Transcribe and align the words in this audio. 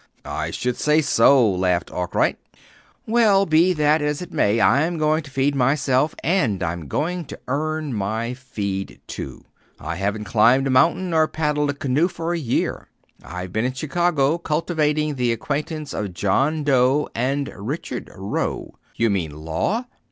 "I 0.25 0.49
should 0.49 0.77
say 0.77 1.01
so," 1.03 1.47
laughed 1.47 1.91
Arkwright. 1.91 2.39
"Well, 3.05 3.45
be 3.45 3.71
that 3.73 4.01
as 4.01 4.19
it 4.19 4.31
may. 4.33 4.59
I'm 4.59 4.97
going 4.97 5.21
to 5.21 5.29
feed 5.29 5.53
myself, 5.53 6.15
and 6.23 6.63
I'm 6.63 6.87
going 6.87 7.23
to 7.25 7.39
earn 7.47 7.93
my 7.93 8.33
feed, 8.33 8.99
too. 9.05 9.45
I 9.79 9.97
haven't 9.97 10.23
climbed 10.23 10.65
a 10.65 10.71
mountain 10.71 11.13
or 11.13 11.27
paddled 11.27 11.69
a 11.69 11.75
canoe, 11.75 12.07
for 12.07 12.33
a 12.33 12.39
year. 12.39 12.87
I've 13.23 13.53
been 13.53 13.63
in 13.63 13.73
Chicago 13.73 14.39
cultivating 14.39 15.13
the 15.17 15.31
acquaintance 15.31 15.93
of 15.93 16.15
John 16.15 16.63
Doe 16.63 17.07
and 17.13 17.53
Richard 17.55 18.09
Roe." 18.15 18.73
"You 18.95 19.11
mean 19.11 19.29
law?" 19.45 19.85